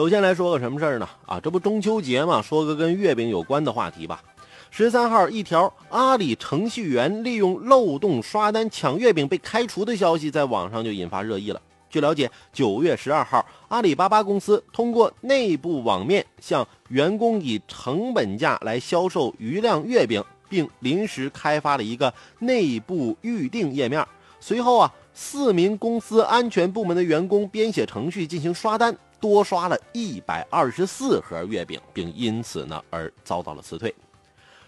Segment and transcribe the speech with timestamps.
[0.00, 1.06] 首先来说个什么事儿呢？
[1.26, 4.22] 啊，这不中秋节嘛，说个跟月饼有关的话题吧。
[4.70, 11.60] 十三号，一条阿里程序员利用漏洞刷单抢月饼被开除的消息在网上就引发热议了。
[11.90, 24.02] 据了解，九月十二号，阿里巴巴公司通过内部网面向员工以成本价来销售余量月饼，并临时开发了一个内部预订页面。
[24.40, 33.94] 随后啊，四名公司安全部门的员工编写程序进行刷单，多刷了一百二十四盒月饼，并因此呢而遭到了辞退。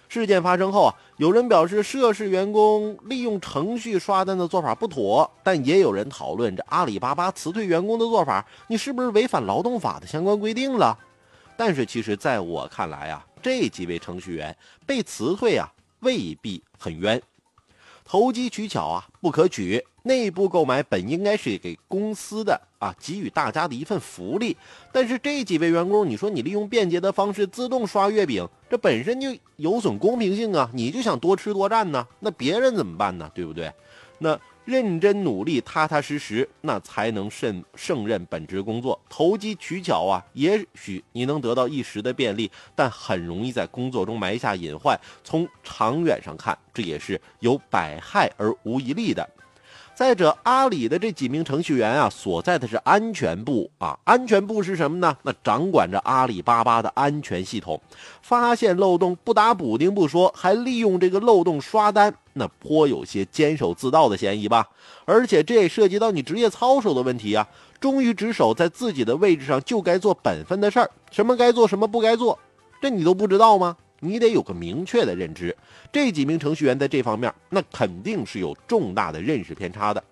[0.09, 10.99] 事件发生后啊，有人表示涉事员工利用程序刷单的做法不妥，但也有人讨论这阿里巴巴辞退员工的做法，你是不是违反劳动法的相关规定了？
[11.57, 17.21] 但是其实在我看来啊，这几位程序员被辞退啊未必很冤。
[18.05, 19.83] 投机取巧啊，不可取。
[20.03, 24.57] 内部购买本应该是给公司的啊，给予大家的一份福利。
[24.91, 30.69] 但是这几位员工，你说你利用便捷的方式自动刷月饼，这本身就有损公平性啊！
[30.75, 32.05] 你就想多吃多占呢？
[32.19, 33.31] 那别人怎么办呢？
[33.33, 33.73] 对不对？
[34.19, 34.37] 那。
[34.65, 38.97] 认真努力、踏踏实实，那才能胜胜任本职工作。
[39.09, 44.97] 投机取巧啊，也许你能得到一时的便利，但很容易在工作中埋下隐患。
[45.25, 49.29] 从长远上看，这也是有百害而无一利的。
[50.03, 53.97] 再者，阿里的这几名程序员啊，所在的是安全部啊。
[54.03, 55.17] 安全部是什么呢？
[55.23, 57.81] 那掌管着阿里巴巴的安全系统。
[58.21, 64.69] 发现漏洞不打补丁不说，还利用这个漏洞刷单，那颇有些监守自盗的嫌疑吧？
[65.05, 67.47] 而且这也涉及到你职业操守的问题啊。
[67.79, 72.37] 忠于职守，在自己的位置上就该做本分的事儿，什么该做，什么不该做，
[72.81, 73.77] 这你都不知道吗？
[74.05, 75.57] 你得有个明确的认知，
[75.93, 80.03] 这几名程序员在这方面那肯定是有重大的认识偏差的。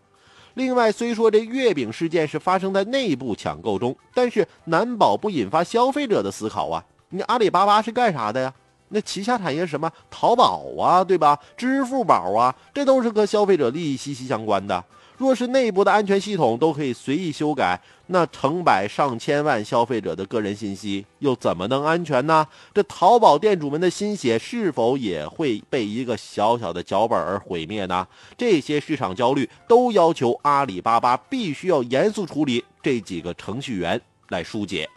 [0.55, 6.85] 另外，虽说这月饼事件是发生在内部抢购中，但是难保不引发消费者的思考啊！
[7.09, 8.55] 你阿里巴巴是干啥的呀？
[8.91, 11.39] 那旗下产业什么淘宝啊，对吧？
[11.57, 14.85] 支付宝啊，这都是和消费者利益息息相关的。
[15.17, 22.47] 若是内部的安全系统都可以随意修改，那成百上千万消费者的个人信息又怎么能安全呢？
[22.73, 28.09] 这淘宝店主们的心血是否也会被一个小小的脚本而毁灭呢？
[28.39, 34.01] 这些市场焦虑都要求阿里巴巴必须要严肃处理这几个程序员
[34.31, 34.89] 来疏解。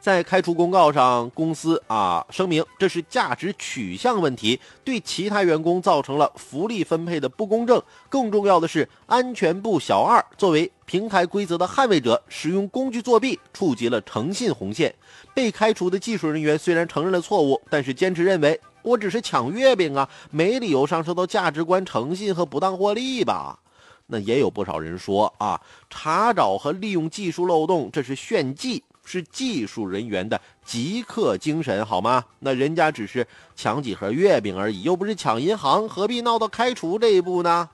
[0.00, 7.80] 在开除公告上，公司啊声明这是价值取向问题，对其他员工造成了福利分配的不公正。
[8.08, 14.94] 更重要的是，安全部小二作为平台规则的捍卫者，使用工具作弊，触及了诚信红线。
[15.34, 23.58] 被开除的技术人员虽然承认了错误，但是坚持认为我只是抢月饼啊，没理由上升到价值观、诚信和不当获利吧？
[24.06, 28.82] 那也有不少人说啊，查找和利用技术漏洞，这是炫技。
[29.10, 32.24] 是技术人员的极客精神，好吗？
[32.38, 33.26] 那人家只是
[33.56, 37.68] 抢几盒月饼而已，又不是抢银行，何必闹到开除这一步呢？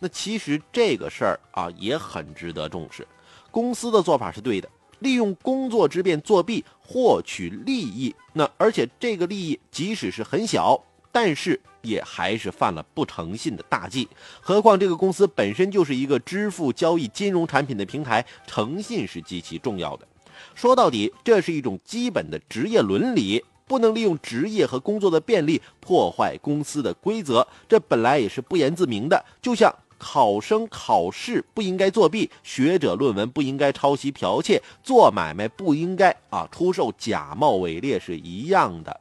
[0.00, 3.06] 那其实这个事儿啊也很值得重视。
[3.50, 10.78] 公司的做法是对的，利用工作之便作弊获取利益，那而且这个利益即使是很小，
[11.10, 14.06] 但是也还是犯了不诚信的大忌。
[14.40, 20.06] 何况这个公司本身就是一个支付交易金融产品的平台，诚信是极其重要的。
[20.54, 27.46] 说到底，这是一种基本的职业伦理，不能利用职业和工作的便利破坏公司的规则。
[27.68, 29.24] 这本来也是不言自明的。
[29.40, 39.00] 就像考生考试不应该作弊，学者论文不应该抄袭剽窃，做买卖不应该啊出售假冒伪劣是一样的。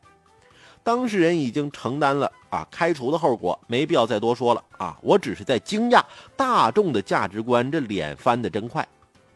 [0.83, 4.97] 当事人已经承担了啊开除的后果，没必要再多说了啊。
[5.01, 6.03] 我只是在惊讶
[6.35, 8.87] 大众的价值观，这脸翻得真快。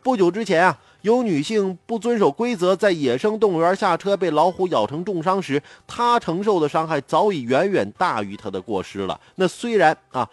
[0.06, 0.80] 不久之前啊。
[1.02, 9.20] 有女性不遵守规则，在野生动物园下车被老虎咬成重伤时，她承受的伤害早已远远大于她的过失了。
[9.36, 10.28] 那虽然啊，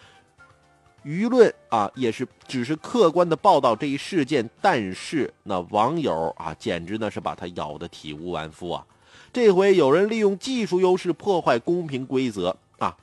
[1.04, 8.86] 舆论啊也是只是客观的报道这一事件，但是那网友啊简直那是把她咬得体无完肤啊！
[9.30, 12.96] 这回有人利用技术优势破坏公平规则啊，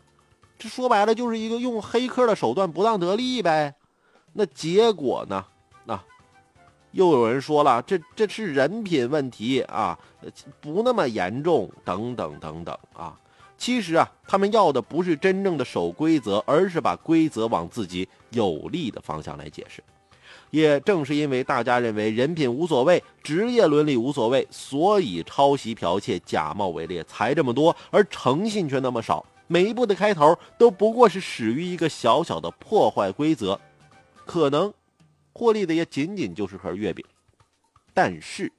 [0.57, 3.75] 这说白了就是一个用黑客的手段不当得利呗。
[4.33, 5.45] 那结果呢？
[5.85, 5.99] 那
[6.91, 9.97] 又有人说了，这这是人品问题啊，
[10.59, 13.17] 不那么严重，等等等等啊。
[13.57, 19.83] 其实啊，他们要的不是真正的守规则，而是把规则往自己有利的方向来解释。
[20.49, 29.23] 也正是因为大家认为人品无所谓，职业伦理无所谓，所以抄袭、剽窃、假冒伪劣才这么多，而诚信却那么少。
[29.45, 33.59] 每一步的开头都不过是始于一个小小的破坏规则，
[34.25, 34.73] 可能。
[35.39, 37.05] 获利的也仅仅就是盒月饼，
[37.93, 38.51] 但是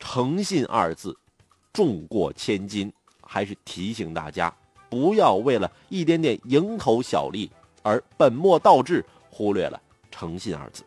[0.00, 1.16] 诚信二字
[1.72, 4.52] 重过千金，还是提醒大家
[4.90, 7.48] 不要为了一点点蝇头小利
[7.84, 10.82] 而本末倒置，忽略了诚信二字。